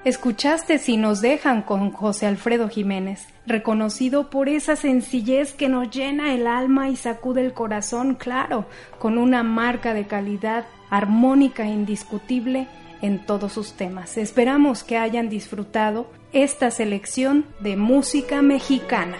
Escuchaste 0.04 0.78
Si 0.78 0.96
nos 0.96 1.20
dejan 1.20 1.60
con 1.60 1.90
José 1.90 2.24
Alfredo 2.24 2.70
Jiménez, 2.70 3.28
reconocido 3.44 4.30
por 4.30 4.48
esa 4.48 4.76
sencillez 4.76 5.52
que 5.52 5.68
nos 5.68 5.90
llena 5.90 6.32
el 6.32 6.46
alma 6.46 6.88
y 6.88 6.96
sacude 6.96 7.44
el 7.44 7.52
corazón, 7.52 8.14
claro, 8.14 8.64
con 8.98 9.18
una 9.18 9.42
marca 9.42 9.92
de 9.92 10.06
calidad 10.06 10.64
armónica 10.88 11.64
e 11.64 11.72
indiscutible 11.72 12.66
en 13.02 13.24
todos 13.24 13.52
sus 13.52 13.72
temas. 13.72 14.16
Esperamos 14.18 14.84
que 14.84 14.98
hayan 14.98 15.28
disfrutado 15.28 16.06
esta 16.32 16.70
selección 16.70 17.44
de 17.60 17.76
música 17.76 18.42
mexicana. 18.42 19.16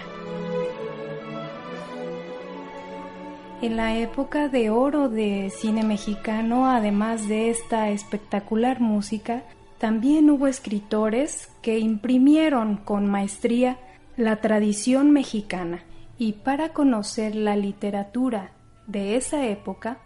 En 3.61 3.75
la 3.75 3.97
época 3.97 4.47
de 4.47 4.69
oro 4.69 5.09
de 5.09 5.49
cine 5.49 5.83
mexicano, 5.83 6.69
además 6.69 7.27
de 7.27 7.49
esta 7.49 7.89
espectacular 7.89 8.79
música, 8.79 9.43
también 9.79 10.29
hubo 10.29 10.47
escritores 10.47 11.49
que 11.61 11.79
imprimieron 11.79 12.77
con 12.77 13.07
maestría 13.07 13.77
la 14.15 14.37
tradición 14.37 15.11
mexicana 15.11 15.83
y 16.17 16.33
para 16.33 16.73
conocer 16.73 17.35
la 17.35 17.55
literatura 17.55 18.51
de 18.87 19.15
esa 19.15 19.45
época, 19.45 19.99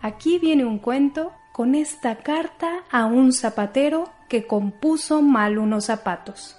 aquí 0.00 0.38
viene 0.38 0.64
un 0.64 0.78
cuento 0.78 1.32
con 1.58 1.74
esta 1.74 2.14
carta 2.14 2.84
a 2.88 3.06
un 3.06 3.32
zapatero 3.32 4.12
que 4.28 4.46
compuso 4.46 5.22
mal 5.22 5.58
unos 5.58 5.86
zapatos. 5.86 6.57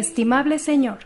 Estimable 0.00 0.58
señor, 0.58 1.00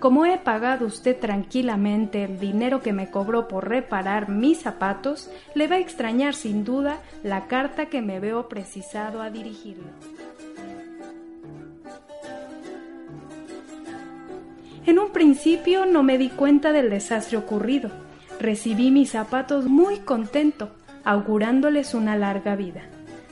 como 0.00 0.24
he 0.24 0.38
pagado 0.38 0.86
usted 0.86 1.14
tranquilamente 1.20 2.24
el 2.24 2.40
dinero 2.40 2.80
que 2.80 2.94
me 2.94 3.10
cobró 3.10 3.48
por 3.48 3.68
reparar 3.68 4.30
mis 4.30 4.60
zapatos, 4.60 5.28
le 5.54 5.68
va 5.68 5.74
a 5.74 5.80
extrañar 5.80 6.34
sin 6.34 6.64
duda 6.64 7.00
la 7.22 7.48
carta 7.48 7.90
que 7.90 8.00
me 8.00 8.18
veo 8.18 8.48
precisado 8.48 9.20
a 9.20 9.28
dirigirle. 9.28 9.90
En 14.86 14.98
un 14.98 15.10
principio 15.10 15.84
no 15.84 16.02
me 16.02 16.16
di 16.16 16.30
cuenta 16.30 16.72
del 16.72 16.88
desastre 16.88 17.36
ocurrido. 17.36 17.90
Recibí 18.40 18.90
mis 18.90 19.10
zapatos 19.10 19.66
muy 19.66 19.98
contento, 19.98 20.70
augurándoles 21.04 21.92
una 21.92 22.16
larga 22.16 22.56
vida, 22.56 22.84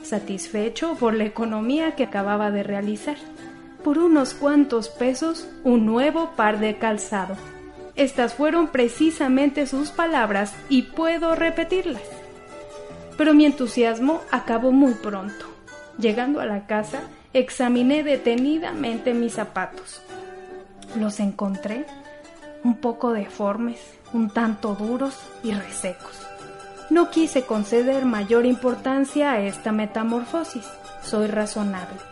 satisfecho 0.03 0.95
por 0.99 1.15
la 1.15 1.23
economía 1.23 1.95
que 1.95 2.03
acababa 2.03 2.51
de 2.51 2.61
realizar 2.61 3.17
por 3.83 3.97
unos 3.97 4.33
cuantos 4.33 4.89
pesos 4.89 5.47
un 5.63 5.85
nuevo 5.85 6.31
par 6.35 6.59
de 6.59 6.77
calzado. 6.77 7.35
Estas 7.95 8.33
fueron 8.33 8.67
precisamente 8.67 9.67
sus 9.67 9.89
palabras 9.89 10.53
y 10.69 10.83
puedo 10.83 11.35
repetirlas. 11.35 12.03
Pero 13.17 13.33
mi 13.33 13.45
entusiasmo 13.45 14.21
acabó 14.31 14.71
muy 14.71 14.93
pronto. 14.93 15.45
Llegando 15.97 16.39
a 16.39 16.45
la 16.45 16.65
casa, 16.67 17.01
examiné 17.33 18.03
detenidamente 18.03 19.13
mis 19.13 19.33
zapatos. 19.33 20.01
Los 20.95 21.19
encontré 21.19 21.85
un 22.63 22.77
poco 22.77 23.11
deformes, 23.11 23.79
un 24.13 24.29
tanto 24.29 24.75
duros 24.75 25.17
y 25.43 25.51
resecos. 25.51 26.27
No 26.89 27.09
quise 27.09 27.43
conceder 27.43 28.05
mayor 28.05 28.45
importancia 28.45 29.31
a 29.31 29.41
esta 29.41 29.71
metamorfosis. 29.71 30.65
Soy 31.03 31.27
razonable 31.27 32.10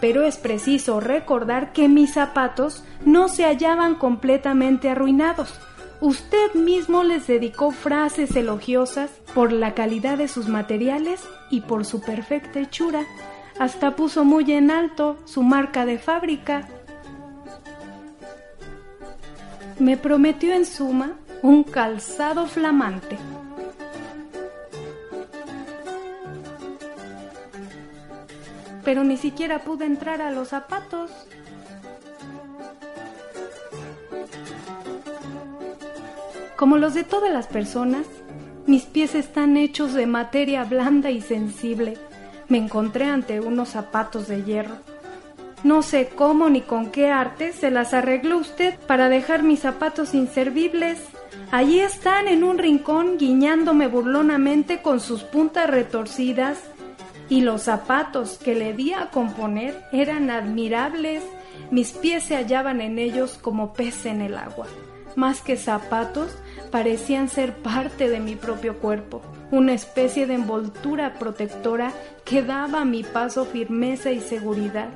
pero 0.00 0.24
es 0.24 0.36
preciso 0.36 1.00
recordar 1.00 1.72
que 1.72 1.88
mis 1.88 2.14
zapatos 2.14 2.84
no 3.04 3.28
se 3.28 3.44
hallaban 3.44 3.94
completamente 3.94 4.90
arruinados. 4.90 5.54
Usted 6.00 6.54
mismo 6.54 7.02
les 7.04 7.26
dedicó 7.26 7.70
frases 7.70 8.36
elogiosas 8.36 9.10
por 9.34 9.52
la 9.52 9.74
calidad 9.74 10.18
de 10.18 10.28
sus 10.28 10.48
materiales 10.48 11.22
y 11.50 11.62
por 11.62 11.84
su 11.84 12.00
perfecta 12.00 12.60
hechura. 12.60 13.04
Hasta 13.58 13.96
puso 13.96 14.24
muy 14.24 14.52
en 14.52 14.70
alto 14.70 15.16
su 15.24 15.42
marca 15.42 15.86
de 15.86 15.98
fábrica. 15.98 16.68
Me 19.78 19.96
prometió 19.96 20.52
en 20.52 20.66
suma 20.66 21.12
un 21.42 21.64
calzado 21.64 22.46
flamante 22.46 23.16
pero 28.86 29.02
ni 29.02 29.16
siquiera 29.16 29.58
pude 29.58 29.84
entrar 29.84 30.22
a 30.22 30.30
los 30.30 30.50
zapatos. 30.50 31.10
Como 36.56 36.76
los 36.78 36.94
de 36.94 37.02
todas 37.02 37.32
las 37.32 37.48
personas, 37.48 38.06
mis 38.64 38.84
pies 38.84 39.16
están 39.16 39.56
hechos 39.56 39.92
de 39.92 40.06
materia 40.06 40.62
blanda 40.62 41.10
y 41.10 41.20
sensible. 41.20 41.98
Me 42.46 42.58
encontré 42.58 43.06
ante 43.06 43.40
unos 43.40 43.70
zapatos 43.70 44.28
de 44.28 44.44
hierro. 44.44 44.76
No 45.64 45.82
sé 45.82 46.10
cómo 46.14 46.48
ni 46.48 46.60
con 46.60 46.92
qué 46.92 47.10
arte 47.10 47.52
se 47.52 47.72
las 47.72 47.92
arregló 47.92 48.38
usted 48.38 48.78
para 48.86 49.08
dejar 49.08 49.42
mis 49.42 49.58
zapatos 49.58 50.14
inservibles. 50.14 51.00
Allí 51.50 51.80
están 51.80 52.28
en 52.28 52.44
un 52.44 52.56
rincón 52.56 53.18
guiñándome 53.18 53.88
burlonamente 53.88 54.80
con 54.80 55.00
sus 55.00 55.24
puntas 55.24 55.68
retorcidas 55.68 56.60
y 57.28 57.40
los 57.40 57.62
zapatos 57.62 58.38
que 58.38 58.54
le 58.54 58.72
di 58.72 58.92
a 58.92 59.10
componer 59.10 59.82
eran 59.92 60.30
admirables, 60.30 61.22
mis 61.70 61.92
pies 61.92 62.24
se 62.24 62.36
hallaban 62.36 62.80
en 62.80 62.98
ellos 62.98 63.38
como 63.40 63.72
pez 63.72 64.06
en 64.06 64.20
el 64.20 64.36
agua. 64.36 64.66
Más 65.16 65.40
que 65.40 65.56
zapatos, 65.56 66.36
parecían 66.70 67.28
ser 67.28 67.54
parte 67.54 68.08
de 68.08 68.20
mi 68.20 68.36
propio 68.36 68.78
cuerpo, 68.78 69.22
una 69.50 69.72
especie 69.72 70.26
de 70.26 70.34
envoltura 70.34 71.14
protectora 71.14 71.92
que 72.24 72.42
daba 72.42 72.82
a 72.82 72.84
mi 72.84 73.02
paso 73.02 73.46
firmeza 73.46 74.10
y 74.10 74.20
seguridad. 74.20 74.88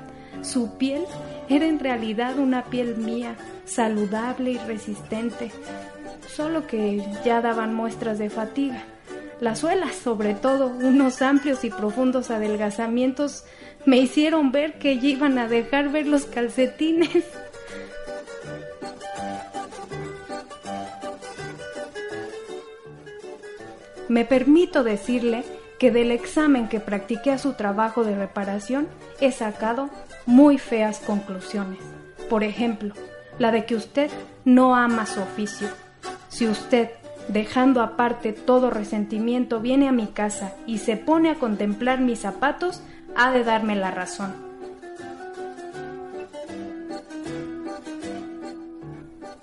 Su 0.42 0.76
piel 0.76 1.04
era 1.48 1.66
en 1.66 1.78
realidad 1.78 2.38
una 2.38 2.64
piel 2.64 2.96
mía, 2.96 3.36
saludable 3.64 4.52
y 4.52 4.58
resistente, 4.58 5.50
solo 6.28 6.66
que 6.66 7.02
ya 7.24 7.40
daban 7.40 7.74
muestras 7.74 8.18
de 8.18 8.30
fatiga. 8.30 8.84
Las 9.40 9.60
suelas, 9.60 9.94
sobre 9.94 10.34
todo, 10.34 10.66
unos 10.66 11.22
amplios 11.22 11.64
y 11.64 11.70
profundos 11.70 12.30
adelgazamientos, 12.30 13.44
me 13.86 13.96
hicieron 13.96 14.52
ver 14.52 14.78
que 14.78 14.98
ya 14.98 15.08
iban 15.08 15.38
a 15.38 15.48
dejar 15.48 15.90
ver 15.90 16.06
los 16.06 16.26
calcetines. 16.26 17.24
Me 24.08 24.26
permito 24.26 24.84
decirle 24.84 25.44
que 25.78 25.90
del 25.90 26.10
examen 26.10 26.68
que 26.68 26.80
practiqué 26.80 27.30
a 27.30 27.38
su 27.38 27.54
trabajo 27.54 28.04
de 28.04 28.14
reparación 28.14 28.88
he 29.20 29.32
sacado 29.32 29.88
muy 30.26 30.58
feas 30.58 30.98
conclusiones. 30.98 31.78
Por 32.28 32.44
ejemplo, 32.44 32.92
la 33.38 33.52
de 33.52 33.64
que 33.64 33.76
usted 33.76 34.10
no 34.44 34.74
ama 34.76 35.06
su 35.06 35.22
oficio. 35.22 35.68
Si 36.28 36.46
usted 36.46 36.90
dejando 37.30 37.82
aparte 37.82 38.32
todo 38.32 38.70
resentimiento, 38.70 39.60
viene 39.60 39.88
a 39.88 39.92
mi 39.92 40.06
casa 40.06 40.54
y 40.66 40.78
se 40.78 40.96
pone 40.96 41.30
a 41.30 41.36
contemplar 41.36 42.00
mis 42.00 42.20
zapatos, 42.20 42.82
ha 43.16 43.30
de 43.30 43.44
darme 43.44 43.76
la 43.76 43.90
razón. 43.90 44.32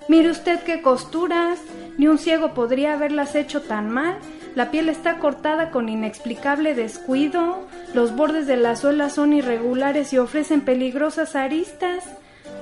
Mire 0.08 0.30
usted 0.30 0.60
qué 0.60 0.80
costuras, 0.80 1.58
ni 1.98 2.08
un 2.08 2.16
ciego 2.16 2.54
podría 2.54 2.94
haberlas 2.94 3.34
hecho 3.34 3.60
tan 3.62 3.90
mal. 3.90 4.18
La 4.54 4.70
piel 4.70 4.88
está 4.88 5.18
cortada 5.18 5.70
con 5.70 5.90
inexplicable 5.90 6.74
descuido, 6.74 7.68
los 7.94 8.16
bordes 8.16 8.46
de 8.46 8.56
la 8.56 8.74
suela 8.76 9.10
son 9.10 9.32
irregulares 9.34 10.12
y 10.12 10.18
ofrecen 10.18 10.62
peligrosas 10.62 11.36
aristas. 11.36 12.04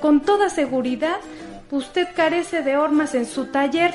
Con 0.01 0.19
toda 0.19 0.49
seguridad, 0.49 1.17
usted 1.71 2.07
carece 2.15 2.63
de 2.63 2.77
hormas 2.77 3.15
en 3.15 3.25
su 3.25 3.45
taller. 3.45 3.93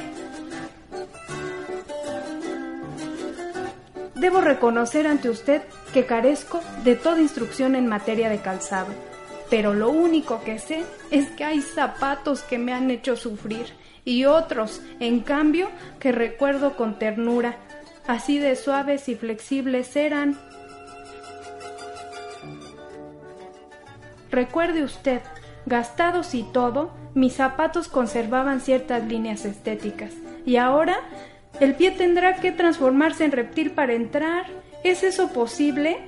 Debo 4.23 4.41
reconocer 4.41 5.09
ante 5.09 5.29
usted 5.29 5.63
que 5.93 6.07
carezco 6.07 6.61
de 6.85 6.95
toda 6.95 7.21
instrucción 7.21 7.75
en 7.75 7.89
materia 7.89 8.31
de 8.31 8.39
calzado, 8.39 8.87
pero 9.51 9.75
lo 9.75 9.91
único 9.91 10.45
que 10.45 10.61
sé 10.61 10.85
es 11.11 11.29
que 11.31 11.43
hay 11.43 11.61
zapatos 11.61 12.43
que 12.43 12.57
me 12.57 12.73
han 12.73 12.89
hecho 12.93 13.17
sufrir 13.17 13.67
y 14.05 14.27
otros, 14.27 14.81
en 15.01 15.23
cambio, 15.23 15.71
que 15.99 16.13
recuerdo 16.13 16.77
con 16.77 17.01
ternura, 17.01 17.57
así 18.07 18.39
de 18.39 18.55
suaves 18.55 19.09
y 19.09 19.17
flexibles 19.17 19.97
eran. 19.97 20.39
Recuerde 24.31 24.85
usted, 24.85 25.21
gastados 25.67 26.33
y 26.37 26.45
todo, 26.45 26.93
mis 27.15 27.33
zapatos 27.33 27.89
conservaban 27.89 28.61
ciertas 28.61 29.05
líneas 29.05 29.45
estéticas, 29.47 30.13
y 30.47 30.59
ahora 30.59 31.01
el 31.61 31.75
pie 31.75 31.91
tendrá 31.93 32.37
que 32.37 32.53
transformarse 32.53 33.25
en 33.25 33.33
reptil 33.33 33.71
para 33.71 33.95
entrar. 33.95 34.47
¿Es 34.85 35.03
eso 35.03 35.29
posible? 35.29 35.99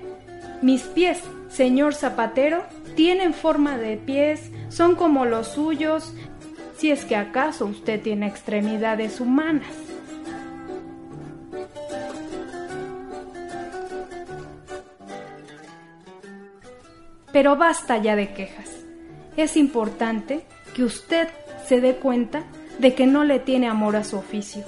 Mis 0.62 0.82
pies, 0.82 1.20
señor 1.48 1.94
zapatero, 1.94 2.64
tienen 2.96 3.34
forma 3.34 3.76
de 3.78 3.96
pies, 3.96 4.50
son 4.68 4.96
como 4.96 5.24
los 5.24 5.48
suyos, 5.48 6.14
si 6.76 6.90
es 6.90 7.04
que 7.04 7.16
acaso 7.16 7.66
usted 7.66 8.00
tiene 8.00 8.26
extremidades 8.26 9.20
humanas. 9.20 9.68
Pero 17.32 17.56
basta 17.56 17.98
ya 17.98 18.14
de 18.16 18.32
quejas. 18.32 18.70
Es 19.36 19.56
importante 19.56 20.44
que 20.72 20.84
usted 20.84 21.28
se 21.66 21.80
dé 21.80 21.96
cuenta 21.96 22.44
de 22.78 22.94
que 22.94 23.06
no 23.06 23.24
le 23.24 23.40
tiene 23.40 23.68
amor 23.68 23.96
a 23.96 24.04
su 24.04 24.16
oficio. 24.16 24.64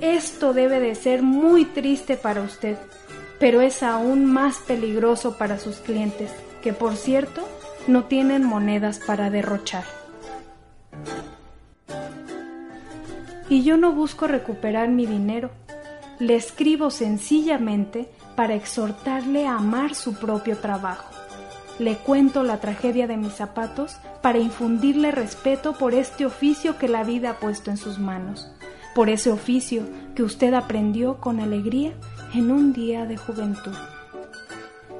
Esto 0.00 0.52
debe 0.52 0.78
de 0.78 0.94
ser 0.94 1.22
muy 1.22 1.64
triste 1.64 2.16
para 2.16 2.42
usted, 2.42 2.76
pero 3.40 3.60
es 3.60 3.82
aún 3.82 4.26
más 4.26 4.58
peligroso 4.58 5.36
para 5.36 5.58
sus 5.58 5.78
clientes, 5.78 6.30
que 6.62 6.72
por 6.72 6.96
cierto 6.96 7.48
no 7.88 8.04
tienen 8.04 8.44
monedas 8.44 9.00
para 9.04 9.28
derrochar. 9.28 9.84
Y 13.48 13.64
yo 13.64 13.76
no 13.76 13.92
busco 13.92 14.28
recuperar 14.28 14.88
mi 14.88 15.04
dinero, 15.04 15.50
le 16.20 16.36
escribo 16.36 16.90
sencillamente 16.90 18.08
para 18.36 18.54
exhortarle 18.54 19.48
a 19.48 19.56
amar 19.56 19.96
su 19.96 20.14
propio 20.14 20.58
trabajo. 20.58 21.12
Le 21.80 21.96
cuento 21.96 22.44
la 22.44 22.60
tragedia 22.60 23.08
de 23.08 23.16
mis 23.16 23.32
zapatos 23.32 23.96
para 24.20 24.38
infundirle 24.38 25.10
respeto 25.10 25.72
por 25.72 25.94
este 25.94 26.26
oficio 26.26 26.76
que 26.78 26.88
la 26.88 27.02
vida 27.02 27.30
ha 27.30 27.34
puesto 27.34 27.70
en 27.70 27.76
sus 27.76 27.98
manos, 27.98 28.48
por 28.98 29.10
ese 29.10 29.30
oficio 29.30 29.84
que 30.16 30.24
usted 30.24 30.52
aprendió 30.54 31.18
con 31.18 31.38
alegría 31.38 31.92
en 32.34 32.50
un 32.50 32.72
día 32.72 33.06
de 33.06 33.16
juventud. 33.16 33.76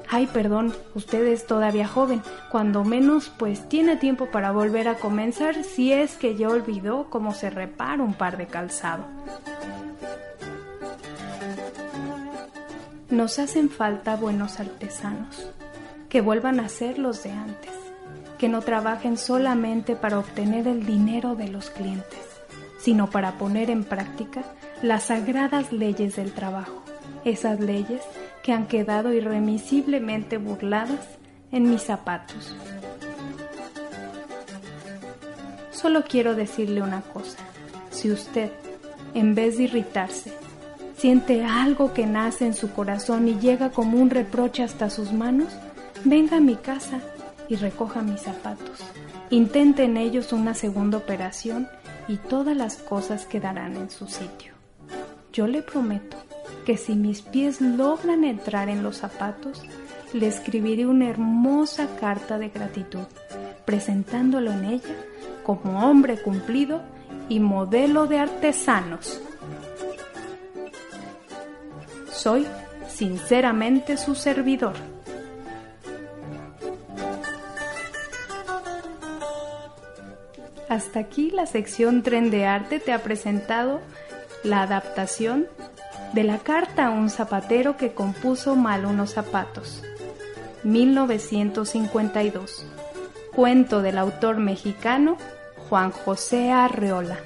Ay, 0.07 0.25
perdón, 0.25 0.73
usted 0.95 1.27
es 1.27 1.45
todavía 1.45 1.85
joven, 1.85 2.21
cuando 2.49 2.85
menos 2.85 3.29
pues 3.37 3.67
tiene 3.67 3.97
tiempo 3.97 4.31
para 4.31 4.53
volver 4.53 4.87
a 4.87 4.95
comenzar 4.95 5.65
si 5.65 5.91
es 5.91 6.15
que 6.15 6.37
ya 6.37 6.47
olvidó 6.47 7.09
cómo 7.09 7.33
se 7.33 7.49
repara 7.49 8.01
un 8.01 8.13
par 8.13 8.37
de 8.37 8.47
calzado. 8.47 9.03
Nos 13.09 13.37
hacen 13.37 13.69
falta 13.69 14.15
buenos 14.15 14.61
artesanos 14.61 15.51
que 16.07 16.21
vuelvan 16.21 16.61
a 16.61 16.69
ser 16.69 16.99
los 16.99 17.21
de 17.23 17.31
antes, 17.31 17.73
que 18.37 18.47
no 18.47 18.61
trabajen 18.61 19.17
solamente 19.17 19.97
para 19.97 20.19
obtener 20.19 20.69
el 20.69 20.85
dinero 20.85 21.35
de 21.35 21.49
los 21.49 21.69
clientes, 21.69 22.28
sino 22.79 23.09
para 23.09 23.33
poner 23.37 23.69
en 23.69 23.83
práctica 23.83 24.43
las 24.81 25.05
sagradas 25.05 25.71
leyes 25.71 26.15
del 26.15 26.31
trabajo, 26.31 26.81
esas 27.25 27.59
leyes 27.59 28.01
que 28.43 28.53
han 28.53 28.67
quedado 28.67 29.13
irremisiblemente 29.13 30.37
burladas 30.37 31.19
en 31.51 31.69
mis 31.69 31.83
zapatos. 31.83 32.55
Solo 35.71 36.03
quiero 36.03 36.35
decirle 36.35 36.81
una 36.81 37.01
cosa, 37.01 37.37
si 37.89 38.11
usted, 38.11 38.51
en 39.13 39.35
vez 39.35 39.57
de 39.57 39.63
irritarse, 39.63 40.33
siente 40.97 41.45
algo 41.45 41.93
que 41.93 42.05
nace 42.05 42.45
en 42.45 42.53
su 42.53 42.71
corazón 42.71 43.27
y 43.27 43.39
llega 43.39 43.71
como 43.71 43.97
un 43.97 44.09
reproche 44.09 44.63
hasta 44.63 44.89
sus 44.89 45.13
manos, 45.13 45.53
venga 46.03 46.37
a 46.37 46.41
mi 46.41 46.55
casa 46.55 46.99
y 47.47 47.55
recoja 47.55 48.01
mis 48.01 48.21
zapatos. 48.21 48.79
Intente 49.29 49.83
en 49.83 49.97
ellos 49.97 50.33
una 50.33 50.53
segunda 50.53 50.97
operación 50.97 51.69
y 52.09 52.17
todas 52.17 52.57
las 52.57 52.77
cosas 52.77 53.25
quedarán 53.27 53.77
en 53.77 53.89
su 53.91 54.07
sitio. 54.07 54.53
Yo 55.31 55.47
le 55.47 55.61
prometo 55.61 56.17
que 56.65 56.75
si 56.75 56.95
mis 56.95 57.21
pies 57.21 57.61
logran 57.61 58.25
entrar 58.25 58.67
en 58.67 58.81
los 58.81 58.97
zapatos, 58.97 59.61
le 60.11 60.27
escribiré 60.27 60.87
una 60.87 61.07
hermosa 61.07 61.87
carta 61.99 62.39
de 62.39 62.49
gratitud, 62.49 63.05
presentándolo 63.63 64.51
en 64.51 64.65
ella 64.65 64.95
como 65.43 65.87
hombre 65.87 66.19
cumplido 66.19 66.81
y 67.29 67.39
modelo 67.39 68.07
de 68.07 68.17
artesanos. 68.17 69.21
Soy 72.11 72.47
sinceramente 72.87 73.97
su 73.97 74.15
servidor. 74.15 74.73
Hasta 80.69 80.99
aquí 80.99 81.31
la 81.31 81.47
sección 81.47 82.03
Tren 82.03 82.29
de 82.29 82.45
Arte 82.45 82.79
te 82.79 82.93
ha 82.93 83.01
presentado 83.01 83.81
la 84.43 84.61
adaptación 84.61 85.47
de 86.13 86.23
la 86.23 86.37
carta 86.37 86.85
a 86.85 86.91
un 86.91 87.09
zapatero 87.09 87.75
que 87.75 87.93
compuso 87.93 88.55
mal 88.55 88.85
unos 88.85 89.11
zapatos. 89.11 89.83
1952. 90.63 92.65
Cuento 93.35 93.81
del 93.81 93.97
autor 93.97 94.37
mexicano 94.37 95.17
Juan 95.69 95.91
José 95.91 96.51
Arreola. 96.51 97.17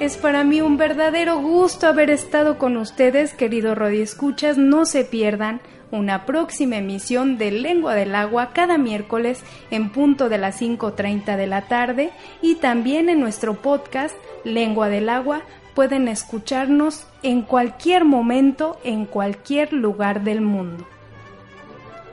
Es 0.00 0.16
para 0.16 0.44
mí 0.44 0.60
un 0.60 0.76
verdadero 0.76 1.40
gusto 1.40 1.88
haber 1.88 2.08
estado 2.10 2.56
con 2.56 2.76
ustedes, 2.76 3.34
queridos 3.34 3.76
Escuchas. 3.80 4.56
No 4.56 4.86
se 4.86 5.04
pierdan 5.04 5.60
una 5.90 6.24
próxima 6.24 6.76
emisión 6.76 7.36
de 7.36 7.50
Lengua 7.50 7.96
del 7.96 8.14
Agua 8.14 8.50
cada 8.52 8.78
miércoles 8.78 9.42
en 9.72 9.90
punto 9.90 10.28
de 10.28 10.38
las 10.38 10.62
5.30 10.62 11.36
de 11.36 11.46
la 11.48 11.62
tarde 11.62 12.10
y 12.40 12.54
también 12.54 13.08
en 13.08 13.18
nuestro 13.18 13.54
podcast 13.54 14.14
Lengua 14.44 14.88
del 14.88 15.08
Agua 15.08 15.42
pueden 15.74 16.06
escucharnos 16.06 17.04
en 17.24 17.42
cualquier 17.42 18.04
momento, 18.04 18.78
en 18.84 19.04
cualquier 19.04 19.72
lugar 19.72 20.22
del 20.22 20.42
mundo. 20.42 20.86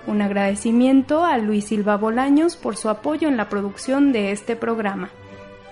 Un 0.07 0.23
agradecimiento 0.23 1.23
a 1.23 1.37
Luis 1.37 1.65
Silva 1.65 1.97
Bolaños 1.97 2.55
por 2.55 2.77
su 2.77 2.89
apoyo 2.89 3.27
en 3.27 3.37
la 3.37 3.47
producción 3.47 4.11
de 4.11 4.31
este 4.31 4.55
programa. 4.55 5.11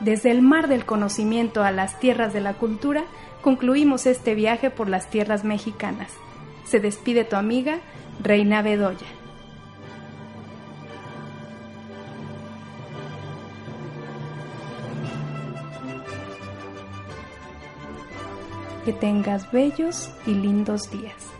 Desde 0.03 0.31
el 0.31 0.41
mar 0.41 0.67
del 0.67 0.85
conocimiento 0.85 1.63
a 1.63 1.71
las 1.71 1.97
tierras 1.97 2.33
de 2.33 2.41
la 2.41 2.55
cultura, 2.55 3.05
concluimos 3.41 4.05
este 4.05 4.35
viaje 4.35 4.69
por 4.69 4.89
las 4.89 5.09
tierras 5.09 5.45
mexicanas. 5.45 6.11
Se 6.65 6.81
despide 6.81 7.23
tu 7.23 7.37
amiga, 7.37 7.79
Reina 8.21 8.61
Bedoya. 8.61 9.07
Que 18.83 18.91
tengas 18.91 19.49
bellos 19.53 20.11
y 20.25 20.33
lindos 20.33 20.91
días. 20.91 21.32